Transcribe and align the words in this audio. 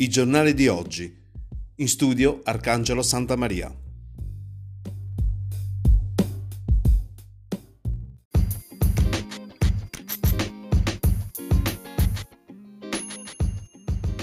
I 0.00 0.08
giornali 0.08 0.54
di 0.54 0.68
oggi. 0.68 1.12
In 1.74 1.88
studio 1.88 2.40
Arcangelo 2.44 3.02
Santa 3.02 3.34
Maria. 3.34 3.68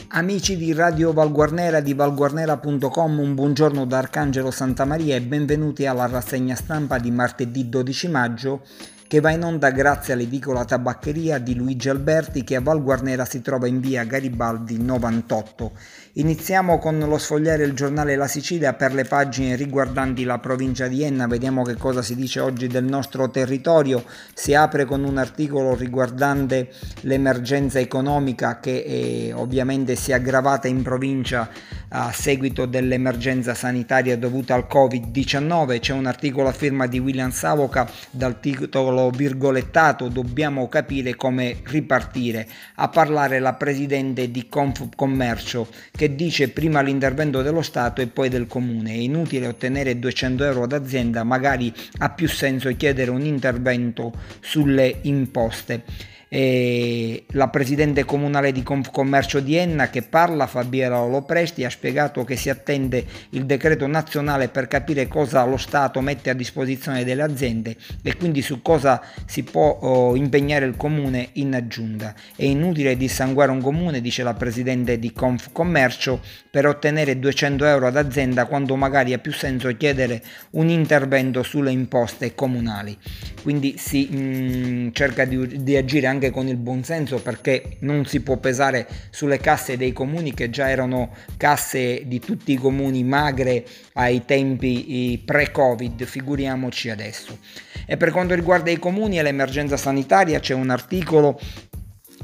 Amici 0.08 0.56
di 0.56 0.72
Radio 0.72 1.12
Valguarnera 1.12 1.82
di 1.82 1.94
valguarnera.com, 1.94 3.20
un 3.20 3.36
buongiorno 3.36 3.86
da 3.86 3.98
Arcangelo 3.98 4.52
Santa 4.52 4.86
Maria 4.86 5.18
e 5.18 5.22
benvenuti 5.22 5.86
alla 5.86 6.06
rassegna 6.06 6.56
stampa 6.56 7.00
di 7.00 7.12
martedì 7.12 7.68
12 7.68 8.08
maggio 8.08 8.66
che 9.08 9.20
va 9.20 9.30
in 9.30 9.44
onda 9.44 9.70
grazie 9.70 10.14
all'edicola 10.14 10.66
tabaccheria 10.66 11.38
di 11.38 11.54
Luigi 11.54 11.90
Alberti 11.90 12.44
che 12.44 12.56
a 12.56 12.62
Val 12.62 12.82
Guarnera 12.82 13.24
si 13.24 13.40
trova 13.42 13.68
in 13.68 13.80
via 13.80 14.04
Garibaldi 14.04 14.82
98. 14.82 15.72
Iniziamo 16.14 16.80
con 16.80 16.98
lo 16.98 17.18
sfogliare 17.18 17.66
il 17.66 17.74
giornale 17.74 18.16
La 18.16 18.28
Sicilia 18.28 18.74
per 18.74 18.94
le 18.94 19.04
pagine 19.04 19.56
riguardanti 19.56 20.24
la 20.24 20.40
provincia 20.40 20.88
di 20.88 21.04
Enna, 21.04 21.28
vediamo 21.28 21.62
che 21.62 21.76
cosa 21.76 22.02
si 22.02 22.16
dice 22.16 22.40
oggi 22.40 22.68
del 22.68 22.86
nostro 22.86 23.30
territorio, 23.30 24.04
si 24.34 24.56
apre 24.56 24.86
con 24.86 25.04
un 25.04 25.18
articolo 25.18 25.76
riguardante 25.76 26.72
l'emergenza 27.02 27.80
economica 27.80 28.60
che 28.60 28.78
eh, 28.88 29.34
ovviamente 29.34 29.96
si 29.96 30.12
è 30.12 30.16
aggravata 30.16 30.68
in 30.68 30.82
provincia 30.82 31.50
a 31.90 32.12
seguito 32.12 32.66
dell'emergenza 32.66 33.54
sanitaria 33.54 34.18
dovuta 34.18 34.56
al 34.56 34.68
Covid-19, 34.70 35.80
c'è 35.80 35.94
un 35.94 36.08
articolo 36.08 36.48
a 36.48 36.54
firma 36.54 36.88
di 36.88 36.98
William 36.98 37.32
Savoca 37.32 37.88
dal 38.10 38.40
titolo 38.40 38.95
articolo 38.96 39.10
virgolettato 39.10 40.08
dobbiamo 40.08 40.68
capire 40.68 41.16
come 41.16 41.58
ripartire, 41.66 42.48
a 42.76 42.90
parlare 42.90 43.40
la 43.40 43.54
presidente 43.54 44.32
di 44.32 44.48
Confcommercio 44.48 45.68
che 45.92 46.16
dice 46.16 46.50
prima 46.50 46.82
l'intervento 46.82 47.42
dello 47.42 47.62
Stato 47.62 48.02
e 48.02 48.08
poi 48.08 48.30
del 48.30 48.48
comune. 48.48 48.92
È 48.92 48.98
inutile 48.98 49.48
ottenere 49.48 50.00
200 50.00 50.44
euro 50.44 50.68
d'azienda, 50.68 51.24
magari 51.24 51.74
ha 52.00 52.10
più 52.10 52.28
senso 52.28 52.74
chiedere 52.76 53.12
un 53.12 53.26
intervento 53.26 54.14
sulle 54.40 55.00
imposte 55.04 56.14
eh, 56.36 57.24
la 57.30 57.48
presidente 57.48 58.04
comunale 58.04 58.52
di 58.52 58.62
Confcommercio 58.62 59.40
di 59.40 59.56
Enna 59.56 59.90
che 59.90 60.02
parla, 60.02 60.48
Fabiola 60.48 61.06
Lopresti, 61.06 61.64
ha 61.64 61.70
spiegato 61.70 62.26
che 62.26 62.36
si 62.36 62.50
attende 62.50 63.06
il 63.30 63.46
decreto 63.46 63.88
nazionale 63.88 64.50
per 64.50 64.68
capire 64.68 65.08
cosa 65.08 65.46
lo 65.46 65.56
Stato 65.56 66.02
mette 66.02 66.30
a 66.30 66.34
disposizione 66.34 67.06
delle 67.06 67.22
aziende 67.22 67.78
e 68.04 68.18
quindi 68.18 68.42
su 68.42 68.62
cosa 68.62 69.02
si 69.26 69.44
può 69.44 69.78
oh, 69.80 70.18
impegnare 70.18 70.66
il 70.66 70.76
comune 70.76 71.30
in 71.34 71.56
aggiunta. 71.56 72.14
È 72.36 72.44
inutile 72.44 72.98
dissanguare 72.98 73.52
un 73.52 73.62
comune, 73.62 74.02
dice 74.02 74.22
la 74.22 74.34
presidente 74.34 75.00
di 75.00 75.14
Confcommercio, 75.14 76.20
per 76.52 76.66
ottenere 76.66 77.18
200 77.18 77.66
euro 77.66 77.88
ad 77.88 77.96
azienda 77.96 78.46
quando 78.46 78.76
magari 78.76 79.14
ha 79.14 79.20
più 79.20 79.32
senso 79.32 79.74
chiedere 79.78 80.22
un 80.52 80.68
intervento 80.68 81.44
sulle 81.44 81.72
imposte 81.72 82.36
comunali. 82.36 82.98
Quindi 83.42 83.76
si 83.78 84.08
mh, 84.10 84.18
mm, 84.18 84.88
cerca 84.92 85.24
di, 85.24 85.64
di 85.64 85.78
agire 85.78 86.08
anche 86.08 86.25
anche 86.26 86.32
con 86.32 86.48
il 86.48 86.58
buonsenso 86.58 87.22
perché 87.22 87.78
non 87.80 88.06
si 88.06 88.22
può 88.22 88.38
pesare 88.38 88.88
sulle 89.10 89.38
casse 89.38 89.78
dei 89.78 89.94
comuni 89.94 90.34
che 90.34 90.50
già 90.50 90.70
erano 90.70 91.14
casse 91.38 92.04
di 92.06 92.20
tutti 92.20 92.54
i 92.54 92.56
comuni 92.56 93.04
magre 93.04 93.66
ai 93.94 94.26
tempi 94.26 95.22
pre-Covid, 95.24 96.04
figuriamoci 96.04 96.90
adesso. 96.90 97.38
E 97.86 97.98
per 97.98 98.12
quanto 98.12 98.34
riguarda 98.34 98.72
i 98.72 98.80
comuni 98.80 99.20
e 99.20 99.24
l'emergenza 99.24 99.78
sanitaria 99.78 100.40
c'è 100.40 100.54
un 100.54 100.70
articolo 100.70 101.40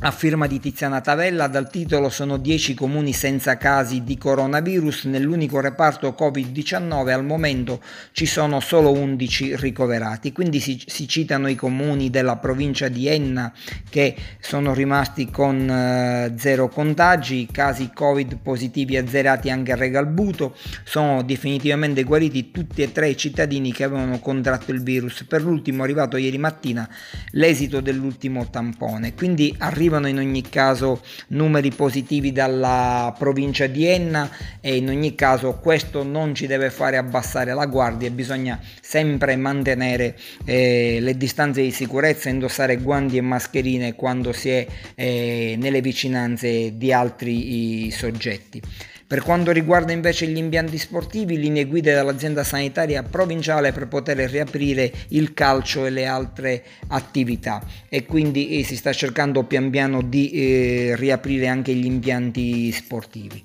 a 0.04 0.10
firma 0.10 0.48
di 0.48 0.60
Tiziana 0.60 1.00
Tavella, 1.00 1.46
dal 1.46 1.70
titolo 1.70 2.10
Sono 2.10 2.38
10 2.38 2.74
comuni 2.74 3.14
senza 3.14 3.58
casi 3.58 4.04
di 4.04 4.18
coronavirus, 4.18 5.04
nell'unico 5.04 5.60
reparto 5.60 6.16
Covid-19 6.18 7.10
al 7.12 7.24
momento 7.24 7.80
ci 8.12 8.26
sono 8.26 8.60
solo 8.62 8.92
11 8.94 9.58
ricoverati, 9.58 10.32
quindi 10.32 10.60
si, 10.60 10.82
si 10.88 11.08
citano 11.08 11.48
i 11.50 11.56
comuni 11.56 12.10
della 12.10 12.38
provincia 12.38 12.88
di 12.88 13.08
Enna 13.08 13.54
che 13.90 14.16
sono 14.40 14.74
rimasti 14.74 15.30
con 15.30 15.70
eh, 15.70 16.34
zero 16.36 16.68
contagi, 16.68 17.48
casi 17.52 17.92
Covid 17.94 18.40
positivi 18.42 18.98
azzerati 18.98 19.52
anche 19.52 19.74
a 19.74 19.76
Regalbuto, 19.76 20.56
sono 20.84 21.22
definitivamente 21.22 22.02
guariti 22.02 22.50
tutti 22.50 22.82
e 22.82 22.92
tre 22.92 23.10
i 23.10 23.18
cittadini 23.18 23.72
che 23.72 23.84
avevano 23.84 24.18
contratto 24.18 24.72
il 24.72 24.82
virus, 24.82 25.26
per 25.26 25.44
l'ultimo 25.44 25.84
arrivato 25.84 26.18
ieri 26.18 26.40
mattina 26.40 26.90
l'esito 27.34 27.82
dell'ultimo 27.82 28.50
tampone, 28.50 29.14
quindi 29.14 29.54
arriva 29.60 29.90
arrivano 29.92 30.08
in 30.08 30.18
ogni 30.18 30.42
caso 30.42 31.02
numeri 31.28 31.72
positivi 31.72 32.32
dalla 32.32 33.14
provincia 33.18 33.68
di 33.68 33.86
Enna 33.86 34.30
e 34.62 34.78
in 34.78 34.88
ogni 34.88 35.16
caso 35.16 35.60
questo 35.62 36.04
non 36.04 36.34
ci 36.34 36.48
deve 36.48 36.70
fare 36.70 36.96
abbassare 36.96 37.54
la 37.54 37.66
guardia, 37.66 38.10
bisogna 38.10 38.60
sempre 38.80 39.36
mantenere 39.36 40.18
eh, 40.46 41.00
le 41.02 41.18
distanze 41.18 41.62
di 41.62 41.72
sicurezza, 41.72 42.30
indossare 42.30 42.78
guanti 42.78 43.18
e 43.18 43.22
mascherine 43.22 43.94
quando 43.96 44.32
si 44.32 44.50
è 44.50 44.66
eh, 44.96 45.56
nelle 45.58 45.82
vicinanze 45.82 46.78
di 46.78 46.94
altri 46.94 47.92
soggetti. 47.92 48.62
Per 49.12 49.24
quanto 49.24 49.52
riguarda 49.52 49.92
invece 49.92 50.26
gli 50.26 50.38
impianti 50.38 50.78
sportivi, 50.78 51.38
linee 51.38 51.66
guida 51.66 51.94
dall'azienda 51.94 52.46
sanitaria 52.46 53.04
provinciale 53.04 53.74
per 53.74 53.90
poter 53.90 54.16
riaprire 54.16 54.90
il 55.10 55.34
calcio 55.34 55.86
e 55.86 55.90
le 55.90 56.06
altre 56.06 56.64
attività 56.88 57.62
e 57.90 58.06
quindi 58.06 58.58
eh, 58.58 58.64
si 58.64 58.78
sta 58.78 58.94
cercando 58.94 59.44
pian 59.44 59.70
piano 59.70 60.02
di 60.02 60.32
eh, 60.32 60.96
riaprire 60.96 61.48
anche 61.48 61.74
gli 61.74 61.84
impianti 61.84 62.72
sportivi. 62.72 63.44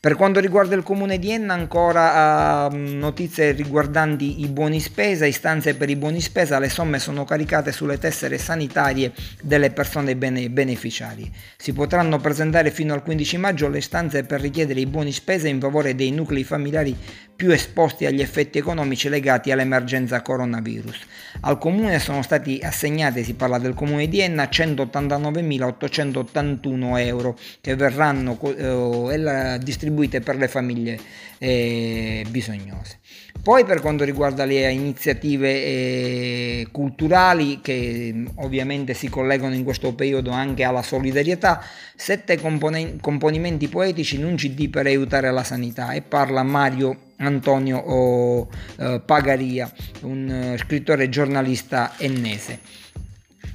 Per 0.00 0.14
quanto 0.14 0.38
riguarda 0.38 0.76
il 0.76 0.84
comune 0.84 1.18
di 1.18 1.32
Enna, 1.32 1.54
ancora 1.54 2.66
uh, 2.66 2.76
notizie 2.76 3.50
riguardanti 3.50 4.42
i 4.42 4.46
buoni 4.46 4.78
spesa, 4.78 5.26
istanze 5.26 5.74
per 5.74 5.90
i 5.90 5.96
buoni 5.96 6.20
spesa, 6.20 6.60
le 6.60 6.68
somme 6.68 7.00
sono 7.00 7.24
caricate 7.24 7.72
sulle 7.72 7.98
tessere 7.98 8.38
sanitarie 8.38 9.12
delle 9.42 9.72
persone 9.72 10.14
bene- 10.14 10.50
beneficiarie. 10.50 11.28
Si 11.56 11.72
potranno 11.72 12.18
presentare 12.18 12.70
fino 12.70 12.94
al 12.94 13.02
15 13.02 13.38
maggio 13.38 13.68
le 13.68 13.78
istanze 13.78 14.22
per 14.22 14.40
richiedere 14.40 14.78
i 14.78 14.86
buoni 14.86 15.10
spesa 15.10 15.48
in 15.48 15.58
favore 15.58 15.96
dei 15.96 16.12
nuclei 16.12 16.44
familiari 16.44 16.96
più 17.38 17.50
esposti 17.52 18.04
agli 18.04 18.20
effetti 18.20 18.58
economici 18.58 19.08
legati 19.08 19.52
all'emergenza 19.52 20.22
coronavirus. 20.22 20.98
Al 21.42 21.56
comune 21.56 22.00
sono 22.00 22.22
stati 22.22 22.58
assegnati, 22.60 23.22
si 23.22 23.34
parla 23.34 23.58
del 23.58 23.74
comune 23.74 24.08
di 24.08 24.18
Enna, 24.18 24.48
189.881 24.50 26.98
euro 26.98 27.38
che 27.60 27.76
verranno 27.76 28.36
eh, 28.42 29.60
distribuite 29.62 30.18
per 30.18 30.34
le 30.34 30.48
famiglie 30.48 30.98
eh, 31.38 32.26
bisognose. 32.28 32.98
Poi 33.40 33.64
per 33.64 33.82
quanto 33.82 34.02
riguarda 34.02 34.44
le 34.44 34.68
iniziative 34.72 35.48
eh, 35.48 36.66
culturali 36.72 37.60
che 37.60 38.10
mm, 38.12 38.26
ovviamente 38.38 38.94
si 38.94 39.08
collegano 39.08 39.54
in 39.54 39.62
questo 39.62 39.94
periodo 39.94 40.32
anche 40.32 40.64
alla 40.64 40.82
solidarietà, 40.82 41.62
sette 41.94 42.40
compon- 42.40 42.98
componimenti 43.00 43.68
poetici 43.68 44.16
in 44.16 44.24
un 44.24 44.34
CD 44.34 44.68
per 44.68 44.86
aiutare 44.86 45.30
la 45.30 45.44
sanità 45.44 45.92
e 45.92 46.02
parla 46.02 46.42
Mario 46.42 47.06
Antonio 47.18 48.48
eh, 48.76 49.00
Pagaria, 49.04 49.72
un 50.02 50.28
eh, 50.28 50.58
scrittore 50.58 51.08
giornalista 51.08 51.94
ennese. 51.98 52.60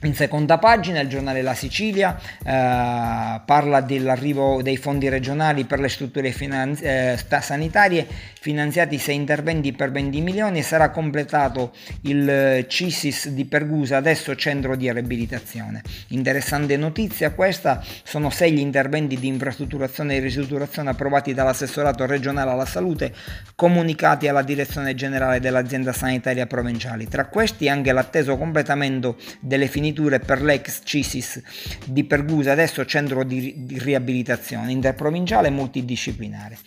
In 0.03 0.15
seconda 0.15 0.57
pagina 0.57 0.99
il 0.99 1.07
giornale 1.07 1.41
La 1.41 1.53
Sicilia 1.53 2.19
eh, 2.19 3.41
parla 3.45 3.79
dell'arrivo 3.79 4.61
dei 4.61 4.75
fondi 4.75 5.07
regionali 5.07 5.63
per 5.63 5.79
le 5.79 5.87
strutture 5.87 6.31
finanzi- 6.31 6.83
eh, 6.83 7.17
sanitarie, 7.39 8.05
finanziati 8.39 8.97
sei 8.97 9.15
interventi 9.15 9.71
per 9.71 9.91
20 9.91 10.19
milioni 10.19 10.59
e 10.59 10.63
sarà 10.63 10.89
completato 10.89 11.71
il 12.01 12.29
eh, 12.29 12.65
CISIS 12.67 13.29
di 13.29 13.45
Pergusa, 13.45 13.95
adesso 13.95 14.35
centro 14.35 14.75
di 14.75 14.91
riabilitazione. 14.91 15.81
Interessante 16.09 16.75
notizia 16.75 17.31
questa, 17.31 17.81
sono 18.03 18.29
sei 18.29 18.51
gli 18.51 18.59
interventi 18.59 19.17
di 19.17 19.27
infrastrutturazione 19.27 20.17
e 20.17 20.19
ristrutturazione 20.19 20.89
approvati 20.89 21.33
dall'assessorato 21.33 22.05
regionale 22.05 22.51
alla 22.51 22.65
salute, 22.65 23.13
comunicati 23.55 24.27
alla 24.27 24.41
direzione 24.41 24.95
generale 24.95 25.39
dell'azienda 25.39 25.93
sanitaria 25.93 26.45
provinciale. 26.45 27.05
Tra 27.05 27.27
questi 27.27 27.69
anche 27.69 27.93
l'atteso 27.93 28.35
completamento 28.35 29.15
delle 29.39 29.67
finiture 29.67 29.91
forniture 29.93 30.19
per 30.19 30.41
l'ex 30.41 30.81
CISIS 30.83 31.41
di 31.85 32.03
Pergusa, 32.03 32.51
adesso 32.51 32.83
centro 32.85 33.23
di, 33.23 33.53
di 33.65 33.79
riabilitazione 33.79 34.71
interprovinciale 34.71 35.47
e 35.47 35.51
multidisciplinare. 35.51 36.57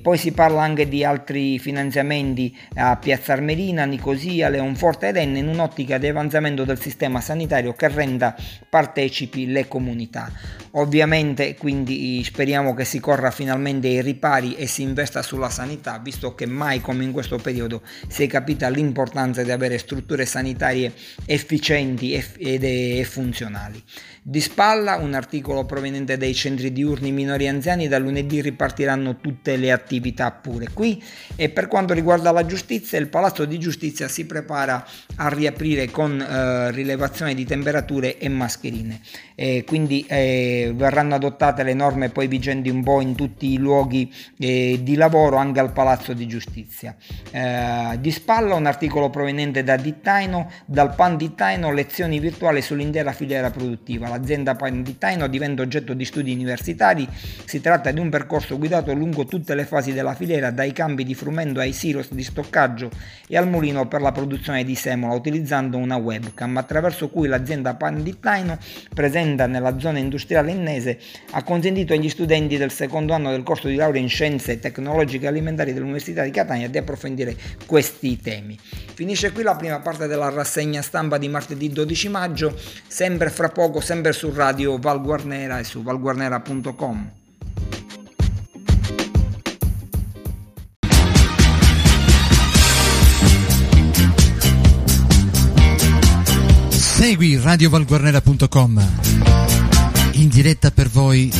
Poi 0.00 0.18
si 0.18 0.32
parla 0.32 0.62
anche 0.62 0.88
di 0.88 1.04
altri 1.04 1.58
finanziamenti 1.58 2.56
a 2.74 2.96
Piazza 2.96 3.32
Armerina, 3.32 3.84
Nicosia, 3.84 4.48
Leonforte 4.48 5.08
ed 5.08 5.16
Enne 5.16 5.40
in 5.40 5.48
un'ottica 5.48 5.98
di 5.98 6.06
avanzamento 6.06 6.64
del 6.64 6.80
sistema 6.80 7.20
sanitario 7.20 7.72
che 7.72 7.88
renda 7.88 8.36
partecipi 8.68 9.46
le 9.46 9.66
comunità. 9.66 10.30
Ovviamente 10.72 11.56
quindi 11.56 12.22
speriamo 12.22 12.74
che 12.74 12.84
si 12.84 13.00
corra 13.00 13.32
finalmente 13.32 13.88
ai 13.88 14.02
ripari 14.02 14.54
e 14.54 14.66
si 14.66 14.82
investa 14.82 15.20
sulla 15.20 15.50
sanità, 15.50 15.98
visto 15.98 16.34
che 16.34 16.46
mai 16.46 16.80
come 16.80 17.02
in 17.02 17.10
questo 17.10 17.38
periodo 17.38 17.82
si 18.06 18.22
è 18.22 18.26
capita 18.28 18.68
l'importanza 18.68 19.42
di 19.42 19.50
avere 19.50 19.78
strutture 19.78 20.26
sanitarie 20.26 20.92
efficienti 21.26 22.12
e 22.12 23.04
funzionali. 23.04 23.82
Di 24.22 24.40
spalla 24.40 24.96
un 24.96 25.14
articolo 25.14 25.64
proveniente 25.64 26.16
dai 26.16 26.34
centri 26.34 26.72
diurni 26.72 27.10
minori 27.10 27.48
anziani, 27.48 27.88
da 27.88 27.98
lunedì 27.98 28.40
ripartiranno 28.40 29.18
tutte 29.18 29.56
le 29.56 29.72
attività 29.72 30.30
pure 30.30 30.68
qui 30.72 31.02
e 31.36 31.48
per 31.48 31.66
quanto 31.68 31.94
riguarda 31.94 32.30
la 32.30 32.46
giustizia 32.46 32.98
il 32.98 33.08
Palazzo 33.08 33.44
di 33.44 33.58
Giustizia 33.58 34.08
si 34.08 34.26
prepara 34.26 34.86
a 35.16 35.28
riaprire 35.28 35.90
con 35.90 36.20
eh, 36.20 36.70
rilevazione 36.70 37.34
di 37.34 37.44
temperature 37.44 38.18
e 38.18 38.28
mascherine. 38.28 39.00
E 39.34 39.64
quindi 39.66 40.04
eh, 40.06 40.59
verranno 40.74 41.14
adottate 41.14 41.62
le 41.62 41.74
norme 41.74 42.10
poi 42.10 42.26
vigenti 42.26 42.68
un 42.68 42.82
po' 42.82 43.00
in 43.00 43.14
tutti 43.14 43.52
i 43.52 43.56
luoghi 43.56 44.12
eh, 44.38 44.80
di 44.82 44.94
lavoro 44.96 45.36
anche 45.36 45.60
al 45.60 45.72
Palazzo 45.72 46.12
di 46.12 46.26
Giustizia. 46.26 46.94
Eh, 47.30 47.98
di 47.98 48.10
spalla 48.10 48.54
un 48.54 48.66
articolo 48.66 49.10
proveniente 49.10 49.62
da 49.62 49.76
Dittaino, 49.76 50.50
dal 50.66 50.94
PAN 50.94 51.16
Dittaino 51.16 51.72
lezioni 51.72 52.18
virtuali 52.18 52.60
sull'intera 52.60 53.12
filiera 53.12 53.50
produttiva 53.50 54.08
l'azienda 54.08 54.54
Panditaino 54.54 55.26
diventa 55.28 55.62
oggetto 55.62 55.94
di 55.94 56.04
studi 56.04 56.32
universitari. 56.32 57.08
Si 57.44 57.60
tratta 57.60 57.90
di 57.90 58.00
un 58.00 58.10
percorso 58.10 58.58
guidato 58.58 58.92
lungo 58.92 59.24
tutte 59.24 59.54
le 59.54 59.64
fasi 59.64 59.92
della 59.92 60.14
filiera, 60.14 60.50
dai 60.50 60.72
campi 60.72 61.04
di 61.04 61.14
frumento 61.14 61.60
ai 61.60 61.72
silos 61.72 62.12
di 62.12 62.22
stoccaggio 62.22 62.90
e 63.26 63.36
al 63.36 63.48
mulino 63.48 63.86
per 63.88 64.00
la 64.00 64.12
produzione 64.12 64.64
di 64.64 64.74
semola, 64.74 65.14
utilizzando 65.14 65.78
una 65.78 65.96
webcam, 65.96 66.56
attraverso 66.56 67.08
cui 67.08 67.28
l'azienda 67.28 67.74
Panditaino, 67.74 68.58
presente 68.94 69.46
nella 69.46 69.78
zona 69.78 69.98
industriale 69.98 70.49
innese, 70.50 70.98
ha 71.30 71.42
consentito 71.42 71.92
agli 71.92 72.08
studenti 72.08 72.56
del 72.56 72.70
secondo 72.70 73.12
anno 73.12 73.30
del 73.30 73.42
corso 73.42 73.68
di 73.68 73.76
laurea 73.76 74.00
in 74.00 74.08
scienze 74.08 74.58
tecnologiche 74.58 75.26
alimentari 75.26 75.72
dell'Università 75.72 76.22
di 76.22 76.30
Catania 76.30 76.68
di 76.68 76.78
approfondire 76.78 77.36
questi 77.66 78.20
temi. 78.20 78.58
Finisce 78.60 79.32
qui 79.32 79.42
la 79.42 79.56
prima 79.56 79.80
parte 79.80 80.06
della 80.06 80.28
rassegna 80.28 80.82
stampa 80.82 81.18
di 81.18 81.28
martedì 81.28 81.70
12 81.70 82.08
maggio, 82.08 82.56
sempre 82.86 83.30
fra 83.30 83.48
poco, 83.48 83.80
sempre 83.80 84.12
su 84.12 84.32
Radio 84.32 84.78
Val 84.78 85.00
Guarnera 85.00 85.58
e 85.58 85.64
su 85.64 85.82
valguarnera.com. 85.82 87.12
Segui 97.00 97.40
radiovalguarnera.com 97.42 99.59
in 100.12 100.28
diretta 100.28 100.70
per 100.70 100.88
voi 100.88 101.32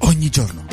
ogni 0.00 0.28
giorno. 0.28 0.68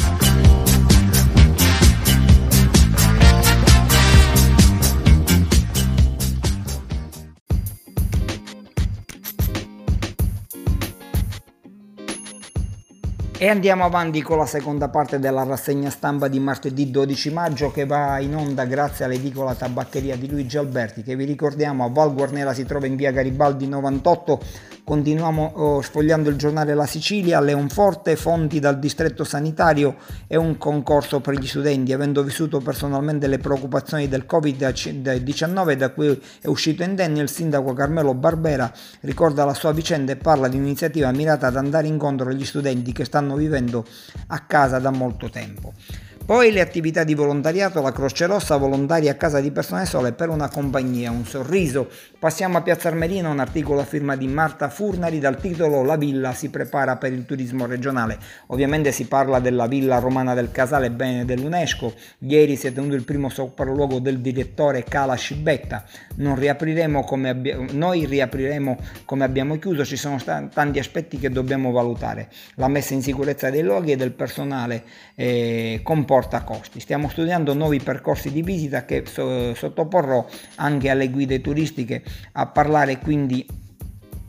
E 13.39 13.49
andiamo 13.49 13.85
avanti 13.85 14.23
con 14.23 14.39
la 14.39 14.47
seconda 14.47 14.89
parte 14.89 15.19
della 15.19 15.43
rassegna 15.43 15.91
stampa 15.91 16.27
di 16.27 16.39
martedì 16.39 16.89
12 16.89 17.31
maggio 17.31 17.71
che 17.71 17.85
va 17.85 18.19
in 18.19 18.35
onda 18.35 18.65
grazie 18.65 19.05
all'edicola 19.05 19.53
tabaccheria 19.53 20.15
di 20.15 20.27
Luigi 20.27 20.57
Alberti 20.57 21.03
che 21.03 21.15
vi 21.15 21.23
ricordiamo 21.23 21.85
a 21.85 21.89
Val 21.89 22.15
Guarnera 22.15 22.55
si 22.55 22.65
trova 22.65 22.87
in 22.87 22.95
via 22.95 23.11
Garibaldi 23.11 23.67
98 23.67 24.41
Continuiamo 24.87 25.51
oh, 25.55 25.81
sfogliando 25.81 26.29
il 26.29 26.37
giornale 26.37 26.73
La 26.73 26.85
Sicilia, 26.85 27.41
Leonforte, 27.41 28.15
fonti 28.15 28.61
dal 28.61 28.79
distretto 28.79 29.25
sanitario 29.25 29.97
e 30.27 30.37
un 30.37 30.57
concorso 30.57 31.19
per 31.19 31.33
gli 31.33 31.45
studenti. 31.45 31.91
Avendo 31.91 32.23
vissuto 32.23 32.61
personalmente 32.61 33.27
le 33.27 33.37
preoccupazioni 33.37 34.07
del 34.07 34.25
Covid-19 34.25 35.73
da 35.73 35.89
cui 35.89 36.17
è 36.41 36.47
uscito 36.47 36.83
indenne, 36.83 37.19
il 37.19 37.27
sindaco 37.27 37.73
Carmelo 37.73 38.13
Barbera 38.13 38.71
ricorda 39.01 39.43
la 39.43 39.53
sua 39.53 39.73
vicenda 39.73 40.13
e 40.13 40.15
parla 40.15 40.47
di 40.47 40.55
un'iniziativa 40.55 41.11
mirata 41.11 41.47
ad 41.47 41.57
andare 41.57 41.87
incontro 41.87 42.29
agli 42.29 42.45
studenti 42.45 42.93
che 42.93 43.03
stanno 43.03 43.35
vivendo 43.35 43.85
a 44.27 44.39
casa 44.45 44.79
da 44.79 44.91
molto 44.91 45.29
tempo. 45.29 45.73
Poi 46.27 46.51
le 46.51 46.59
attività 46.59 47.05
di 47.05 47.13
volontariato, 47.13 47.81
la 47.81 47.93
Croce 47.93 48.25
Rossa, 48.25 48.57
volontari 48.57 49.07
a 49.07 49.13
casa 49.13 49.39
di 49.39 49.49
persone 49.49 49.85
sole 49.85 50.11
per 50.11 50.27
una 50.27 50.49
compagnia, 50.49 51.09
un 51.09 51.23
sorriso. 51.23 51.87
Passiamo 52.19 52.57
a 52.57 52.61
Piazza 52.61 52.89
Armerina, 52.89 53.29
un 53.29 53.39
articolo 53.39 53.79
a 53.79 53.85
firma 53.85 54.17
di 54.17 54.27
Marta 54.27 54.67
Furnari 54.67 55.19
dal 55.19 55.39
titolo 55.39 55.85
La 55.85 55.95
villa 55.95 56.33
si 56.33 56.49
prepara 56.49 56.97
per 56.97 57.13
il 57.13 57.23
turismo 57.23 57.65
regionale. 57.65 58.17
Ovviamente 58.47 58.91
si 58.91 59.05
parla 59.05 59.39
della 59.39 59.67
villa 59.67 59.99
romana 59.99 60.33
del 60.33 60.51
Casale, 60.51 60.91
bene 60.91 61.23
dell'UNESCO. 61.23 61.93
Ieri 62.17 62.57
si 62.57 62.67
è 62.67 62.73
tenuto 62.73 62.95
il 62.95 63.05
primo 63.05 63.29
sopralluogo 63.29 63.99
del 63.99 64.19
direttore 64.19 64.83
Cala 64.83 65.15
Scibetta. 65.15 65.85
Riapriremo 66.17 67.07
abbi- 67.09 67.67
noi 67.71 68.03
riapriremo 68.03 68.77
come 69.05 69.23
abbiamo 69.23 69.57
chiuso, 69.59 69.85
ci 69.85 69.95
sono 69.95 70.19
st- 70.19 70.49
tanti 70.49 70.79
aspetti 70.79 71.19
che 71.19 71.29
dobbiamo 71.29 71.71
valutare. 71.71 72.27
La 72.55 72.67
messa 72.67 72.93
in 72.93 73.01
sicurezza 73.01 73.49
dei 73.49 73.63
luoghi 73.63 73.93
e 73.93 73.95
del 73.95 74.11
personale 74.11 74.83
eh, 75.15 75.79
comporta 75.83 76.15
comporta 76.17 76.43
costi. 76.43 76.79
Stiamo 76.79 77.09
studiando 77.09 77.53
nuovi 77.53 77.79
percorsi 77.79 78.31
di 78.31 78.41
visita 78.41 78.85
che 78.85 79.03
so- 79.05 79.53
sottoporrò 79.53 80.25
anche 80.55 80.89
alle 80.89 81.09
guide 81.09 81.41
turistiche 81.41 82.03
a 82.33 82.47
parlare 82.47 82.97
quindi 82.97 83.45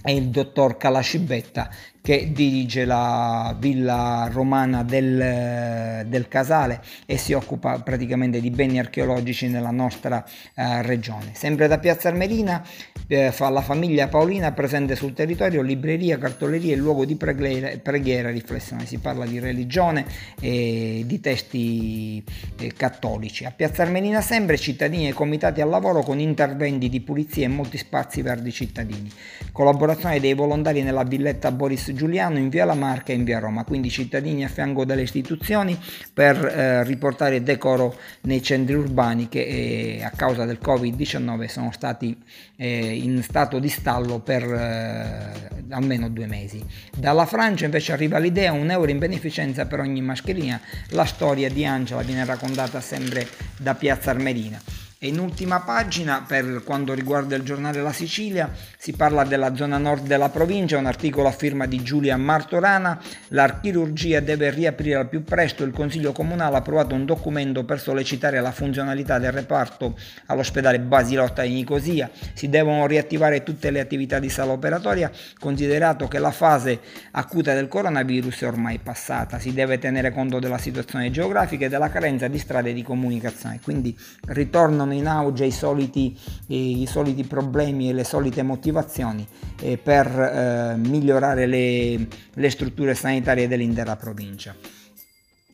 è 0.03 0.11
il 0.11 0.29
dottor 0.29 0.77
Calascibetta 0.77 1.71
che 2.01 2.31
dirige 2.33 2.85
la 2.85 3.55
villa 3.59 4.29
romana 4.33 4.83
del, 4.83 6.07
del, 6.07 6.29
Casale 6.29 6.81
e 7.07 7.17
si 7.17 7.33
occupa 7.33 7.81
praticamente 7.81 8.41
di 8.41 8.51
beni 8.51 8.79
archeologici 8.79 9.49
nella 9.49 9.71
nostra 9.71 10.25
eh, 10.55 10.83
regione. 10.83 11.33
Sempre 11.33 11.69
da 11.69 11.79
Piazza 11.79 12.09
Armerina 12.09 12.65
eh, 13.07 13.33
fa 13.33 13.49
la 13.51 13.61
famiglia 13.61 14.09
Paolina 14.09 14.53
presente 14.53 14.95
sul 14.95 15.13
territorio, 15.13 15.63
libreria, 15.63 16.19
cartoleria 16.19 16.73
e 16.73 16.77
luogo 16.77 17.05
di 17.05 17.17
preghiera, 17.17 17.77
preghiera 17.83 18.31
riflessione. 18.31 18.87
Si 18.87 18.99
parla 18.99 19.27
di 19.27 19.39
religione 19.39 20.07
e 20.41 21.03
di 21.05 21.21
testi 21.21 22.23
eh, 22.59 22.73
cattolici. 22.75 23.45
A 23.45 23.51
Piazza 23.51 23.83
Armerina 23.83 24.21
sempre 24.21 24.57
cittadini 24.57 25.09
e 25.09 25.13
comitati 25.13 25.61
al 25.61 25.69
lavoro 25.69 26.03
con 26.03 26.19
interventi 26.19 26.89
di 26.89 27.01
pulizia 27.01 27.45
e 27.45 27.49
molti 27.49 27.79
spazi 27.79 28.23
verdi 28.23 28.53
cittadini. 28.53 29.11
Collaborazione 29.53 30.21
dei 30.21 30.35
volontari 30.35 30.83
nella 30.83 31.03
villetta 31.03 31.51
Boris 31.51 31.88
Giuliano 31.95 32.39
in 32.39 32.49
via 32.49 32.65
La 32.65 32.75
Marca 32.75 33.13
e 33.13 33.17
in 33.17 33.25
via 33.25 33.39
Roma, 33.39 33.65
quindi 33.65 33.91
cittadini 33.91 34.45
a 34.45 34.49
fianco 34.49 34.85
delle 34.85 35.03
istituzioni 35.03 35.79
per 36.13 36.45
eh, 36.45 36.85
riportare 36.85 37.43
decoro 37.43 37.97
nei 38.23 38.43
centri 38.43 38.75
urbani 38.75 39.29
che 39.29 39.43
eh, 39.43 40.05
a 40.05 40.11
causa 40.11 40.45
del 40.45 40.59
Covid-19 40.63 41.47
sono 41.47 41.71
stati 41.73 42.17
eh, 42.57 42.95
in 42.95 43.23
stato 43.23 43.59
di 43.59 43.69
stallo 43.69 44.21
per 44.21 44.43
eh, 44.43 45.65
almeno 45.71 46.09
due 46.09 46.27
mesi. 46.27 46.65
Dalla 46.97 47.27
Francia 47.27 47.65
invece 47.65 47.93
arriva 47.93 48.19
l'idea 48.19 48.53
un 48.53 48.71
euro 48.71 48.91
in 48.91 48.99
beneficenza 48.99 49.67
per 49.67 49.81
ogni 49.81 50.01
mascherina, 50.01 50.61
la 50.91 51.05
storia 51.05 51.51
di 51.51 51.65
Angela 51.65 52.03
viene 52.03 52.25
raccontata 52.25 52.81
sempre 52.81 53.27
da 53.57 53.75
Piazza 53.75 54.11
Armerina. 54.11 54.61
E 55.01 55.07
in 55.07 55.21
ultima 55.21 55.61
pagina, 55.61 56.25
per 56.27 56.63
quanto 56.65 56.93
riguarda 56.93 57.37
il 57.37 57.45
giornale 57.45 57.81
La 57.81 57.93
Sicilia, 57.93 58.51
si 58.77 58.95
parla 58.95 59.23
della 59.23 59.55
zona 59.55 59.79
nord 59.79 60.09
della 60.09 60.29
provincia, 60.29 60.77
un 60.77 60.87
articolo 60.87 61.29
a 61.29 61.31
firma 61.31 61.67
di 61.67 61.81
Giulia 61.85 62.17
Martorana, 62.17 63.01
la 63.29 63.61
chirurgia 63.61 64.19
deve 64.19 64.51
riaprire 64.51 64.97
al 64.97 65.09
più 65.09 65.23
presto, 65.23 65.63
il 65.63 65.71
Consiglio 65.71 66.11
Comunale 66.11 66.57
ha 66.57 66.59
approvato 66.59 66.97
un 66.97 67.05
documento 67.05 67.65
per 67.65 67.79
sollecitare 67.79 68.41
la 68.41 68.51
funzionalità 68.51 69.21
del 69.21 69.31
reparto 69.31 69.97
all'ospedale 70.27 70.81
Basilotta 70.81 71.43
di 71.43 71.53
Nicosia, 71.55 72.11
si 72.35 72.49
devono 72.49 72.85
riattivare 72.89 73.45
tutte 73.45 73.71
le 73.71 73.79
attività 73.79 74.19
di 74.19 74.29
sala 74.29 74.51
operatoria, 74.51 75.13
considerato 75.39 76.09
che 76.09 76.19
la 76.19 76.33
fase 76.33 76.81
acuta 77.13 77.55
del 77.55 77.69
coronavirus 77.69 78.41
è 78.41 78.47
ormai 78.49 78.81
passata, 78.81 79.39
si 79.39 79.53
deve 79.55 79.79
tenere 79.79 80.11
conto 80.11 80.41
della 80.41 80.59
situazione 80.59 81.13
geografica 81.13 81.67
e 81.67 81.69
della 81.69 81.89
carenza 81.89 82.27
di 82.27 82.39
strade 82.41 82.73
di 82.73 82.83
comunicazione, 82.83 83.61
quindi 83.63 83.97
ritornano 84.27 84.87
tornano 84.89 84.95
in 84.95 85.07
auge 85.07 85.45
i 85.45 85.51
soliti, 85.51 86.17
i 86.47 86.87
soliti 86.87 87.25
problemi 87.25 87.91
e 87.91 87.93
le 87.93 88.05
solite 88.05 88.43
motivazioni 88.43 89.27
eh, 89.61 89.77
per 89.77 90.07
eh, 90.07 90.77
migliorare 90.77 91.47
le, 91.47 92.07
le 92.33 92.51
strutture 92.51 92.95
sanitarie 92.95 93.47
dell'intera 93.47 93.97
provincia. 93.97 94.55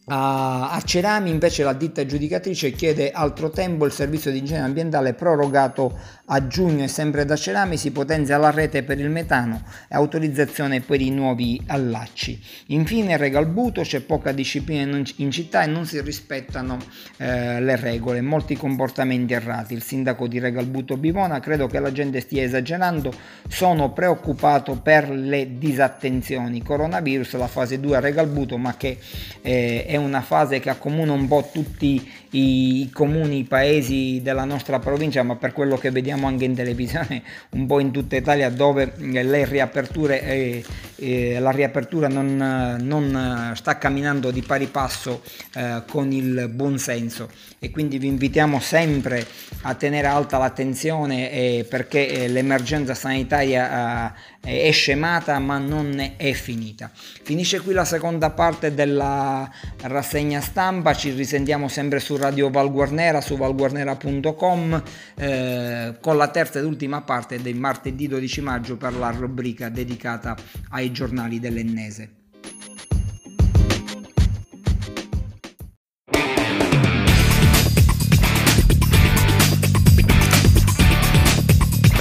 A, 0.07 0.83
Cerami 0.85 1.31
invece 1.31 1.65
la 1.65 1.73
ditta 1.73 2.03
aggiudicatrice 2.03 2.73
chiede 2.73 3.11
altro 3.11 3.49
tempo 3.49 3.87
il 3.87 3.93
servizio 3.93 4.31
di 4.31 4.39
igiene 4.39 4.61
ambientale 4.61 5.15
prorogato 5.15 5.99
a 6.27 6.47
giugno 6.47 6.85
e 6.85 6.89
sempre 6.89 7.25
da 7.25 7.37
Cerami 7.37 7.79
si 7.79 7.91
potenzia 7.91 8.37
la 8.37 8.51
rete 8.51 8.83
per 8.83 8.99
il 9.01 9.09
metano 9.09 9.63
e 9.89 9.95
autorizzazione 9.95 10.83
per 10.83 11.01
i 11.01 11.11
nuovi 11.11 11.59
allacci. 11.69 12.39
Infine 12.67 13.17
Regalbuto 13.17 13.81
c'è 13.81 14.01
poca 14.01 14.33
disciplina 14.33 15.03
in 15.17 15.31
città 15.31 15.63
e 15.63 15.69
non 15.69 15.87
si 15.87 15.99
rispettano 16.03 16.77
eh, 17.17 17.63
le 17.63 17.77
regole, 17.77 18.21
molti 18.21 18.57
comportamenti 18.57 19.33
errati. 19.33 19.73
Il 19.73 19.83
sindaco 19.83 20.29
di 20.29 20.39
Regalbuto 20.39 20.99
Bivona 20.99 21.41
credo 21.41 21.67
che 21.67 21.81
la 21.81 21.93
gente 21.93 22.21
stia 22.21 22.43
esagerando, 22.43 23.11
sono 23.49 23.93
preoccupato 23.93 24.77
per 24.77 25.09
le 25.09 25.57
disattenzioni. 25.57 26.63
Coronavirus, 26.63 27.37
la 27.37 27.49
fase 27.49 27.81
2 27.81 27.97
a 27.97 28.01
Regalbuto 28.01 28.59
ma 28.59 28.77
che 28.77 28.99
eh, 29.41 29.93
è 29.95 29.97
una 29.97 30.23
fase 30.23 30.61
che 30.61 30.71
accomuna 30.71 31.13
un 31.13 31.29
po' 31.29 31.49
tutti 31.53 32.11
i 32.31 32.91
comuni, 32.93 33.39
i 33.39 33.45
paesi 33.45 34.21
della 34.23 34.45
nostra 34.45 34.81
provincia, 34.81 35.23
ma 35.23 35.37
per 35.37 35.53
quello 35.53 35.77
che 35.77 35.91
vediamo 35.91 36.27
anche 36.27 36.45
in 36.45 36.55
televisione, 36.55 37.23
un 37.51 37.67
po' 37.67 37.79
in 37.79 37.93
tutta 37.93 38.17
Italia, 38.17 38.51
dove 38.51 38.93
le 38.97 39.45
riaperture, 39.45 40.23
eh, 40.23 40.65
eh, 40.97 41.39
la 41.39 41.51
riapertura 41.51 42.09
non, 42.09 42.79
non, 42.81 43.53
sta 43.55 43.79
camminando 43.79 44.31
di 44.31 44.43
pari 44.43 44.67
passo 44.67 45.23
eh, 45.55 45.83
con 45.87 46.11
il 46.11 46.49
buonsenso 46.53 47.29
e 47.59 47.71
quindi 47.71 47.99
vi 47.99 48.09
invitiamo 48.09 48.61
sempre 48.61 49.25
a 49.63 49.75
tenere 49.75 50.07
alta 50.07 50.39
l'attenzione 50.39 51.31
eh, 51.31 51.67
perché 51.69 52.09
eh, 52.09 52.29
l'emergenza 52.29 52.95
sanitaria 52.95 54.13
eh, 54.13 54.34
è 54.45 54.71
scemata 54.71 55.39
ma 55.39 55.59
non 55.59 56.13
è 56.17 56.33
finita. 56.33 56.91
Finisce 56.95 57.61
qui 57.61 57.73
la 57.73 57.85
seconda 57.85 58.31
parte 58.31 58.75
della 58.75 59.51
rassegna 59.83 60.41
stampa, 60.41 60.95
ci 60.95 61.11
risentiamo 61.11 61.69
sempre 61.69 61.99
su 61.99 62.17
Radio 62.17 62.51
Valguarnera, 62.51 63.21
su 63.21 63.37
valguarnera.com 63.37 64.83
eh, 65.17 65.97
con 66.01 66.17
la 66.17 66.29
terza 66.29 66.59
ed 66.59 66.65
ultima 66.65 67.01
parte 67.03 67.41
del 67.41 67.57
martedì 67.57 68.07
12 68.07 68.41
maggio 68.41 68.77
per 68.77 68.95
la 68.95 69.11
rubrica 69.11 69.69
dedicata 69.69 70.37
ai 70.71 70.93
giornali 70.93 71.41
dell'Ennese. 71.41 72.24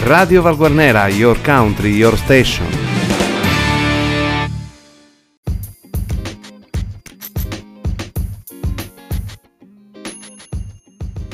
Radio 0.06 0.42
Valguarnera, 0.42 1.08
Your 1.08 1.40
Country, 1.42 1.92
Your 1.92 2.18
Station. 2.18 2.68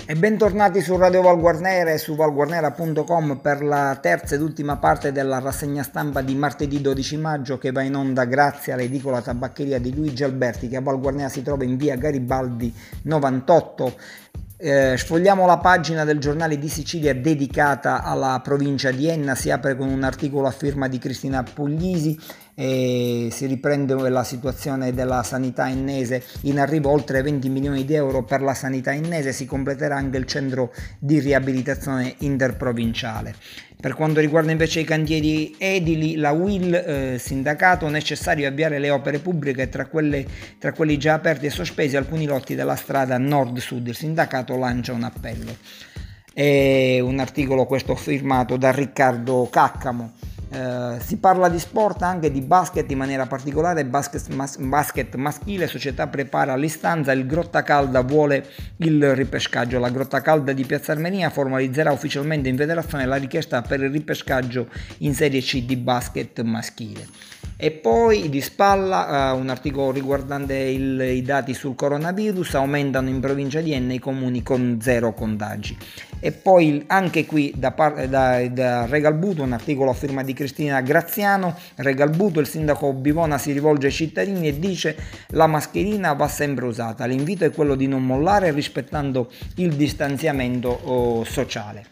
E 0.06 0.16
bentornati 0.16 0.82
su 0.82 0.96
Radio 0.98 1.24
Valguarnera 1.24 1.92
e 1.92 1.98
su 1.98 2.16
valguarnera.com 2.16 3.40
per 3.42 3.64
la 3.64 3.98
terza 4.00 4.36
ed 4.36 4.42
ultima 4.42 4.78
parte 4.78 5.12
della 5.12 5.40
rassegna 5.40 5.82
stampa 5.82 6.22
di 6.22 6.36
martedì 6.36 6.80
12 6.80 7.18
maggio 7.18 7.58
che 7.58 7.72
va 7.72 7.82
in 7.82 7.96
onda 7.96 8.26
grazie 8.26 8.74
all'edicola 8.74 9.22
tabaccheria 9.22 9.80
di 9.80 9.96
Luigi 9.96 10.24
Alberti 10.24 10.68
che 10.68 10.78
a 10.78 10.82
Valguarnera 10.82 11.30
si 11.30 11.42
trova 11.42 11.64
in 11.64 11.76
via 11.76 11.96
Garibaldi 11.96 12.72
98. 13.02 13.94
Eh, 14.62 14.98
sfogliamo 14.98 15.46
la 15.46 15.58
pagina 15.60 16.04
del 16.04 16.20
giornale 16.20 16.58
di 16.58 16.68
Sicilia 16.68 17.16
dedicata 17.16 18.04
alla 18.04 18.42
provincia 18.44 18.92
di 18.92 19.08
Enna, 19.08 19.34
si 19.34 19.50
apre 19.52 19.78
con 19.78 19.88
un 19.88 20.04
articolo 20.04 20.48
a 20.48 20.52
firma 20.52 20.90
di 20.90 20.98
Cristina 20.98 21.44
Puglisi 21.44 22.20
e 22.60 23.30
si 23.32 23.46
riprende 23.46 23.96
la 24.10 24.26
situazione 24.26 24.94
della 24.94 25.24
sanità 25.24 25.70
ennese 25.70 26.22
in 26.42 26.60
arrivo 26.60 26.90
oltre 26.90 27.22
20 27.22 27.48
milioni 27.48 27.86
di 27.86 27.94
euro 27.94 28.26
per 28.26 28.42
la 28.42 28.54
sanità 28.54 28.94
ennese 28.94 29.32
si 29.32 29.46
completerà 29.46 29.96
anche 29.96 30.18
il 30.18 30.26
centro 30.26 30.74
di 31.00 31.20
riabilitazione 31.20 32.16
interprovinciale 32.18 33.34
per 33.80 33.96
quanto 33.96 34.20
riguarda 34.20 34.52
invece 34.52 34.82
i 34.82 34.84
cantieri 34.84 35.56
edili, 35.58 36.18
la 36.18 36.32
WIL, 36.32 36.74
eh, 36.74 37.18
sindacato, 37.18 37.88
necessario 37.88 38.46
avviare 38.46 38.78
le 38.78 38.90
opere 38.90 39.20
pubbliche 39.20 39.70
tra, 39.70 39.86
quelle, 39.86 40.26
tra 40.58 40.74
quelli 40.74 40.98
già 40.98 41.14
aperti 41.14 41.46
e 41.46 41.50
sospesi 41.50 41.96
alcuni 41.96 42.26
lotti 42.26 42.56
della 42.56 42.76
strada 42.76 43.18
nord-sud. 43.18 43.88
Il 43.88 43.96
sindacato 43.96 44.58
lancia 44.58 44.92
un 44.92 45.04
appello. 45.04 45.56
È 46.34 47.00
un 47.00 47.20
articolo 47.20 47.66
questo 47.66 47.96
firmato 47.96 48.58
da 48.58 48.72
Riccardo 48.72 49.48
Caccamo. 49.50 50.12
Eh, 50.52 50.98
si 51.00 51.18
parla 51.18 51.48
di 51.48 51.60
sport 51.60 52.02
anche 52.02 52.32
di 52.32 52.42
basket 52.42 52.90
in 52.90 52.98
maniera 52.98 53.28
particolare, 53.28 53.86
basket, 53.86 54.30
mas- 54.30 54.58
basket 54.58 55.14
maschile, 55.16 55.68
società 55.68 56.08
prepara 56.08 56.56
l'istanza, 56.56 57.12
il 57.12 57.28
Grotta 57.28 57.62
Calda 57.62 58.02
vuole 58.02 58.46
il 58.78 59.14
ripescaggio, 59.14 59.78
la 59.78 59.90
Grotta 59.90 60.22
Calda 60.22 60.52
di 60.52 60.66
Piazza 60.66 60.92
Armenia 60.92 61.30
formalizzerà 61.30 61.92
ufficialmente 61.92 62.50
in 62.50 62.58
federazione 62.58 63.06
la 63.06 63.18
richiesta 63.18 63.62
per 63.62 63.82
il 63.82 63.92
ripescaggio 63.92 64.68
in 65.00 65.14
Serie 65.14 65.42
C 65.42 65.64
di 65.64 65.76
basket 65.76 66.42
maschile. 66.42 67.38
E 67.62 67.72
poi 67.72 68.30
di 68.30 68.40
spalla 68.40 69.34
uh, 69.34 69.38
un 69.38 69.50
articolo 69.50 69.92
riguardante 69.92 70.56
il, 70.56 70.98
i 71.02 71.22
dati 71.22 71.54
sul 71.54 71.76
coronavirus, 71.76 72.56
aumentano 72.56 73.10
in 73.10 73.20
provincia 73.20 73.60
di 73.60 73.74
Enna 73.74 73.92
i 73.92 74.00
comuni 74.00 74.42
con 74.42 74.80
zero 74.82 75.14
contagi. 75.14 75.78
E 76.22 76.32
poi 76.32 76.86
anche 76.88 77.26
qui 77.26 77.52
da, 77.54 77.76
da, 78.08 78.48
da 78.48 78.86
Regalbuto 78.86 79.44
un 79.44 79.52
articolo 79.52 79.90
a 79.90 79.94
firma 79.94 80.24
di 80.24 80.32
Cristina 80.32 80.80
Graziano, 80.80 81.54
Regalbuto 81.76 82.40
il 82.40 82.48
sindaco 82.48 82.94
Bivona 82.94 83.38
si 83.38 83.52
rivolge 83.52 83.88
ai 83.88 83.94
cittadini 83.94 84.48
e 84.48 84.58
dice 84.58 84.96
la 85.32 85.48
mascherina 85.48 86.14
va 86.14 86.30
sempre 86.30 86.64
usata, 86.64 87.04
l'invito 87.04 87.44
è 87.44 87.52
quello 87.52 87.76
di 87.76 87.88
non 87.88 88.06
mollare 88.06 88.52
rispettando 88.52 89.30
il 89.56 89.74
distanziamento 89.74 90.70
oh, 90.70 91.26
sociale. 91.26 91.84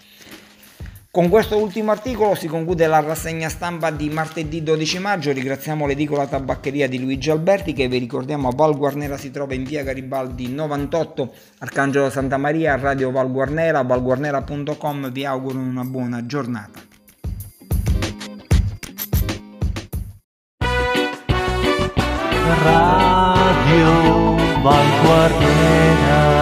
Con 1.09 1.29
questo 1.29 1.57
ultimo 1.57 1.91
articolo 1.91 2.35
si 2.35 2.47
conclude 2.47 2.85
la 2.85 2.99
rassegna 2.99 3.49
stampa 3.49 3.89
di 3.89 4.09
martedì 4.09 4.61
12 4.61 4.99
maggio. 4.99 5.31
Ringraziamo 5.31 5.87
l'edicola 5.87 6.27
tabaccheria 6.27 6.87
di 6.87 6.99
Luigi 6.99 7.31
Alberti 7.31 7.73
che 7.73 7.87
vi 7.87 7.97
ricordiamo 7.97 8.49
a 8.49 8.51
Val 8.53 8.77
Guarnera 8.77 9.17
si 9.17 9.31
trova 9.31 9.55
in 9.55 9.63
via 9.63 9.83
Garibaldi 9.83 10.53
98, 10.53 11.33
Arcangelo 11.59 12.09
Santa 12.11 12.37
Maria, 12.37 12.75
Radio 12.75 13.09
Val 13.09 13.31
Guarnera, 13.31 13.81
valguarnera.com. 13.81 15.11
Vi 15.11 15.25
auguro 15.25 15.57
una 15.57 15.83
buona 15.83 16.25
giornata. 16.25 16.81
Radio 22.63 24.35
Val 24.61 25.01
Guarnera 25.01 26.36